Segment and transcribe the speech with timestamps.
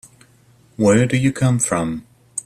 [0.77, 2.07] Where do you come from?